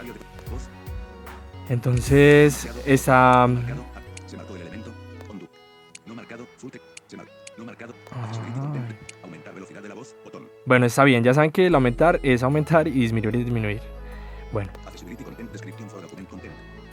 entonces 1.69 2.67
esa... 2.85 3.47
Marcado. 3.47 3.81
A. 3.95 4.29
Se 4.29 4.37
marcó 4.37 4.55
el 4.55 4.61
elemento. 4.61 4.91
Undo. 5.29 5.47
No 6.05 6.15
marcado. 6.15 6.45
Full 6.57 6.69
text. 6.71 6.85
Se 7.07 7.17
mar- 7.17 7.27
No 7.57 7.65
marcado. 7.65 7.93
Accessibility 8.11 8.59
Ajá. 8.59 8.61
content. 8.71 8.99
Aumentar 9.23 9.53
velocidad 9.53 9.81
de 9.81 9.89
la 9.89 9.95
voz. 9.95 10.15
Botón. 10.23 10.47
Bueno, 10.65 10.85
está 10.85 11.03
bien, 11.03 11.23
ya 11.23 11.33
saben 11.33 11.51
que 11.51 11.67
el 11.67 11.75
aumentar 11.75 12.19
es 12.23 12.43
aumentar 12.43 12.87
y 12.87 12.91
disminuir 12.91 13.35
es 13.37 13.45
disminuir. 13.45 13.81
Bueno, 14.51 14.69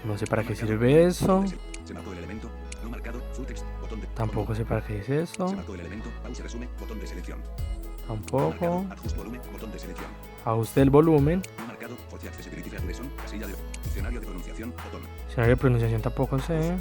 no 0.08 0.16
sé 0.16 0.26
para 0.26 0.42
qué 0.42 0.56
sirve 0.56 1.04
eso. 1.04 1.44
Tampoco 4.14 4.54
sé 4.54 4.64
para 4.64 4.80
qué 4.80 4.94
dice 4.94 5.22
eso. 5.22 5.54
Tampoco. 8.06 8.86
Ajuste 10.44 10.80
el 10.80 10.90
volumen. 10.90 11.42
Diccionario 15.26 15.54
de 15.54 15.56
pronunciación 15.56 16.02
tampoco 16.02 16.38
sé. 16.38 16.76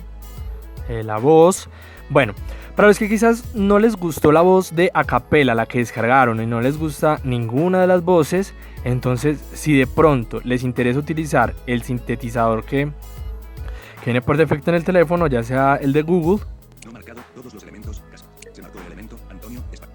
Eh, 0.87 1.03
la 1.03 1.17
voz. 1.17 1.69
Bueno, 2.09 2.33
para 2.77 2.87
los 2.87 2.97
que 2.97 3.09
quizás 3.09 3.53
no 3.53 3.79
les 3.79 3.97
gustó 3.97 4.31
la 4.31 4.41
voz 4.41 4.73
de 4.73 4.89
Acapella, 4.93 5.53
la 5.53 5.65
que 5.65 5.79
descargaron, 5.79 6.41
y 6.41 6.45
no 6.45 6.61
les 6.61 6.77
gusta 6.77 7.19
ninguna 7.25 7.81
de 7.81 7.87
las 7.87 8.03
voces, 8.03 8.53
entonces 8.85 9.43
si 9.53 9.77
de 9.77 9.87
pronto 9.87 10.39
les 10.45 10.63
interesa 10.63 10.99
utilizar 10.99 11.53
el 11.65 11.83
sintetizador 11.83 12.63
que, 12.63 12.89
que 14.07 14.11
viene 14.13 14.21
por 14.21 14.37
defecto 14.37 14.71
en 14.71 14.75
el 14.77 14.85
teléfono, 14.85 15.27
ya 15.27 15.43
sea 15.43 15.75
el 15.75 15.91
de 15.91 16.01
Google, 16.01 16.41
No 16.85 16.93
marcado. 16.93 17.19
Todos 17.35 17.53
los 17.53 17.61
elementos. 17.63 18.01
Cas- 18.09 18.23
Se 18.53 18.61
marcó 18.61 18.79
el 18.79 18.85
elemento. 18.85 19.17
Antonio. 19.29 19.59
Espa- 19.73 19.89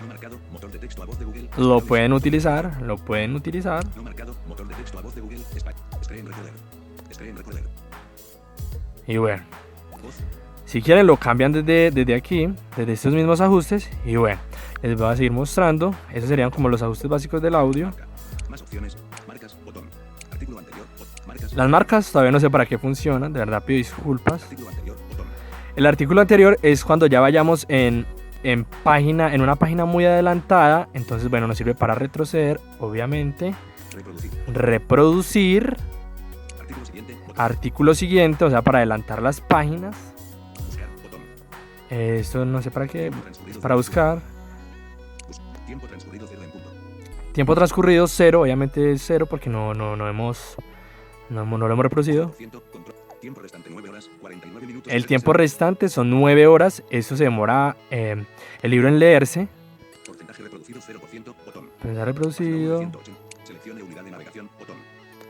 No 0.00 0.08
marcado. 0.08 0.36
Motor 0.50 0.72
de 0.72 0.78
texto 0.80 1.00
a 1.00 1.06
voz 1.06 1.16
de 1.20 1.24
Google. 1.26 1.48
lo 1.58 1.80
pueden 1.80 2.12
utilizar, 2.12 2.82
lo 2.82 2.96
pueden 2.96 3.36
utilizar. 3.36 3.84
No 3.94 4.02
marcado. 4.02 4.34
Motor 4.48 4.66
de 4.66 4.74
texto 4.74 4.98
a 4.98 5.02
voz 5.02 5.14
de 5.14 5.20
Google. 5.20 5.38
Recorder. 5.54 6.52
Recorder. 7.36 7.62
Y 9.06 9.16
bueno, 9.18 9.44
si 10.64 10.82
quieren 10.82 11.06
lo 11.06 11.16
cambian 11.16 11.52
desde, 11.52 11.92
desde 11.92 12.16
aquí, 12.16 12.52
desde 12.76 12.92
estos 12.94 13.14
mismos 13.14 13.40
ajustes. 13.40 13.88
Y 14.04 14.16
bueno, 14.16 14.40
les 14.82 14.98
voy 14.98 15.06
a 15.06 15.14
seguir 15.14 15.30
mostrando. 15.30 15.94
Esos 16.12 16.28
serían 16.28 16.50
como 16.50 16.68
los 16.68 16.82
ajustes 16.82 17.08
básicos 17.08 17.40
del 17.40 17.54
audio. 17.54 17.86
Marca. 17.86 18.06
Más 18.48 18.60
opciones. 18.62 18.96
Las 21.54 21.68
marcas 21.68 22.10
todavía 22.10 22.32
no 22.32 22.40
sé 22.40 22.48
para 22.50 22.66
qué 22.66 22.78
funcionan, 22.78 23.32
de 23.32 23.40
verdad 23.40 23.62
pido 23.64 23.76
disculpas. 23.78 24.46
El 25.76 25.86
artículo 25.86 26.20
anterior 26.20 26.58
es 26.62 26.84
cuando 26.84 27.06
ya 27.06 27.20
vayamos 27.20 27.66
en, 27.68 28.06
en 28.42 28.64
página, 28.64 29.34
en 29.34 29.40
una 29.42 29.56
página 29.56 29.84
muy 29.84 30.04
adelantada, 30.04 30.88
entonces 30.94 31.28
bueno, 31.30 31.46
nos 31.46 31.56
sirve 31.58 31.74
para 31.74 31.94
retroceder, 31.94 32.60
obviamente, 32.78 33.54
Reproducir. 33.94 34.32
reproducir, 34.54 35.76
Artículo 36.60 36.86
siguiente. 36.86 37.14
Botón. 37.26 37.34
artículo 37.36 37.94
siguiente, 37.94 38.44
o 38.46 38.50
sea, 38.50 38.62
para 38.62 38.78
adelantar 38.78 39.20
las 39.22 39.40
páginas. 39.40 39.94
Esto 41.90 42.44
no 42.46 42.62
sé 42.62 42.70
para 42.70 42.86
qué, 42.88 43.10
para 43.60 43.74
buscar. 43.74 44.20
Bus- 45.28 45.40
Tiempo 45.66 45.86
transcurrido 45.86 46.26
cero 46.26 46.40
en 46.44 46.50
punto. 46.50 46.68
Tiempo 47.32 47.54
transcurrido 47.54 48.06
cero, 48.08 48.40
obviamente 48.42 48.92
es 48.92 49.02
cero 49.06 49.26
porque 49.26 49.50
no, 49.50 49.74
no, 49.74 49.94
no 49.96 50.08
hemos, 50.08 50.56
no, 51.30 51.44
no 51.46 51.58
lo 51.66 51.72
hemos 51.72 51.82
reproducido. 51.84 52.32
100%, 52.38 52.62
control. 52.72 52.94
Tiempo 53.20 53.40
restante 53.40 53.68
9 53.70 53.88
horas, 53.88 54.10
49 54.20 54.66
minutos. 54.66 54.86
El 54.92 55.02
30 55.02 55.08
tiempo 55.08 55.32
restante 55.32 55.88
son 55.88 56.10
nueve 56.10 56.46
horas, 56.48 56.82
eso 56.90 57.16
se 57.16 57.24
demora 57.24 57.76
eh, 57.90 58.24
el 58.62 58.70
libro 58.70 58.88
en 58.88 58.98
leerse. 58.98 59.46
Porcentaje 60.04 60.42
reproducido 60.42 60.80
0%. 60.80 61.34
Botón. 61.46 61.66
Pensar 61.66 61.70
Página 61.80 62.04
reproducido. 62.04 62.78
180. 62.78 63.20
Seleccione 63.44 63.82
unidad 63.84 64.02
de 64.04 64.10
navegación. 64.10 64.50
Botón. 64.58 64.76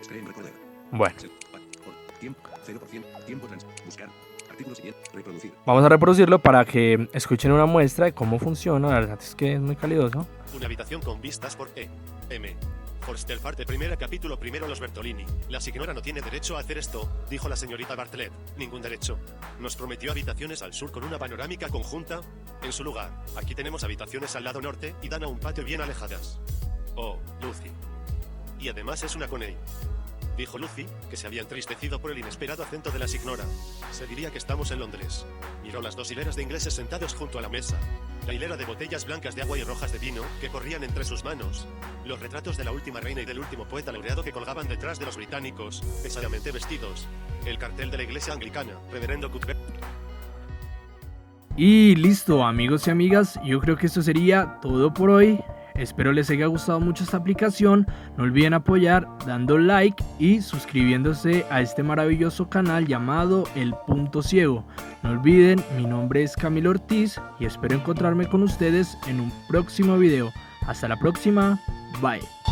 Screen 0.02 0.26
recorder. 0.26 0.52
Bueno. 0.90 1.14
Se- 1.18 1.28
pa- 1.28 1.58
por- 1.84 2.18
Tiempo 2.18 2.40
0%. 2.66 3.04
Tiempo 3.26 3.46
trans. 3.46 3.66
Buscar. 3.84 4.08
Artículo 4.50 4.74
siguiente. 4.74 5.00
Reproducir. 5.12 5.52
Vamos 5.66 5.84
a 5.84 5.88
reproducirlo 5.90 6.38
para 6.38 6.64
que 6.64 7.08
escuchen 7.12 7.52
una 7.52 7.66
muestra 7.66 8.06
de 8.06 8.12
cómo 8.14 8.38
funciona. 8.38 8.88
La 8.88 9.00
verdad 9.00 9.18
es 9.20 9.34
que 9.34 9.52
es 9.54 9.60
muy 9.60 9.76
calidoso. 9.76 10.26
Una 10.56 10.64
habitación 10.66 11.02
con 11.02 11.20
vistas 11.20 11.56
por 11.56 11.68
E. 11.76 11.88
M. 12.30 12.56
Forstelfarte 13.02 13.66
primera 13.66 13.96
capítulo 13.96 14.38
primero 14.38 14.68
los 14.68 14.78
Bertolini. 14.78 15.26
La 15.48 15.60
signora 15.60 15.92
no 15.92 16.00
tiene 16.00 16.20
derecho 16.20 16.56
a 16.56 16.60
hacer 16.60 16.78
esto, 16.78 17.10
dijo 17.28 17.48
la 17.48 17.56
señorita 17.56 17.96
Bartlett. 17.96 18.32
Ningún 18.56 18.80
derecho. 18.80 19.18
Nos 19.58 19.74
prometió 19.74 20.12
habitaciones 20.12 20.62
al 20.62 20.72
sur 20.72 20.92
con 20.92 21.02
una 21.02 21.18
panorámica 21.18 21.68
conjunta. 21.68 22.20
En 22.62 22.72
su 22.72 22.84
lugar, 22.84 23.10
aquí 23.36 23.56
tenemos 23.56 23.82
habitaciones 23.82 24.36
al 24.36 24.44
lado 24.44 24.60
norte 24.60 24.94
y 25.02 25.08
dan 25.08 25.24
a 25.24 25.28
un 25.28 25.40
patio 25.40 25.64
bien 25.64 25.80
alejadas. 25.80 26.38
Oh, 26.94 27.18
Lucy. 27.42 27.72
Y 28.60 28.68
además 28.68 29.02
es 29.02 29.16
una 29.16 29.26
coney. 29.26 29.56
Dijo 30.36 30.56
Lucy, 30.56 30.86
que 31.10 31.16
se 31.16 31.26
había 31.26 31.42
entristecido 31.42 32.00
por 32.00 32.12
el 32.12 32.18
inesperado 32.18 32.62
acento 32.62 32.92
de 32.92 33.00
la 33.00 33.08
signora. 33.08 33.44
Se 33.90 34.06
diría 34.06 34.30
que 34.30 34.38
estamos 34.38 34.70
en 34.70 34.78
Londres. 34.78 35.26
Miró 35.64 35.82
las 35.82 35.96
dos 35.96 36.08
hileras 36.12 36.36
de 36.36 36.44
ingleses 36.44 36.72
sentados 36.72 37.14
junto 37.14 37.40
a 37.40 37.42
la 37.42 37.48
mesa. 37.48 37.78
La 38.26 38.32
hilera 38.32 38.56
de 38.56 38.64
botellas 38.64 39.04
blancas 39.04 39.34
de 39.34 39.42
agua 39.42 39.58
y 39.58 39.64
rojas 39.64 39.92
de 39.92 39.98
vino 39.98 40.22
que 40.40 40.48
corrían 40.48 40.84
entre 40.84 41.04
sus 41.04 41.24
manos. 41.24 41.66
Los 42.04 42.20
retratos 42.20 42.56
de 42.56 42.64
la 42.64 42.70
última 42.70 43.00
reina 43.00 43.20
y 43.20 43.24
del 43.24 43.40
último 43.40 43.64
poeta 43.64 43.90
laureado 43.90 44.22
que 44.22 44.30
colgaban 44.30 44.68
detrás 44.68 45.00
de 45.00 45.06
los 45.06 45.16
británicos, 45.16 45.82
pesadamente 46.02 46.52
vestidos. 46.52 47.08
El 47.44 47.58
cartel 47.58 47.90
de 47.90 47.96
la 47.96 48.02
iglesia 48.04 48.32
anglicana, 48.32 48.78
Reverendo 48.92 49.28
Cuthbert. 49.30 49.58
Y 51.56 51.96
listo, 51.96 52.44
amigos 52.44 52.86
y 52.86 52.90
amigas. 52.90 53.40
Yo 53.44 53.60
creo 53.60 53.76
que 53.76 53.86
esto 53.86 54.02
sería 54.02 54.58
todo 54.62 54.94
por 54.94 55.10
hoy. 55.10 55.40
Espero 55.74 56.12
les 56.12 56.30
haya 56.30 56.46
gustado 56.46 56.80
mucho 56.80 57.04
esta 57.04 57.16
aplicación. 57.16 57.86
No 58.16 58.24
olviden 58.24 58.54
apoyar 58.54 59.06
dando 59.26 59.58
like 59.58 60.02
y 60.18 60.40
suscribiéndose 60.40 61.44
a 61.50 61.60
este 61.60 61.82
maravilloso 61.82 62.48
canal 62.48 62.86
llamado 62.86 63.44
El 63.54 63.74
Punto 63.86 64.22
Ciego. 64.22 64.64
No 65.02 65.10
olviden, 65.10 65.62
mi 65.76 65.86
nombre 65.86 66.22
es 66.22 66.36
Camilo 66.36 66.70
Ortiz 66.70 67.20
y 67.40 67.46
espero 67.46 67.74
encontrarme 67.74 68.26
con 68.26 68.42
ustedes 68.42 68.96
en 69.06 69.20
un 69.20 69.32
próximo 69.48 69.98
video. 69.98 70.32
Hasta 70.66 70.88
la 70.88 70.96
próxima. 70.96 71.60
Bye. 72.00 72.51